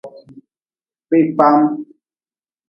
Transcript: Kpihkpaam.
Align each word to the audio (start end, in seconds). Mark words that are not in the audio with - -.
Kpihkpaam. 1.07 1.61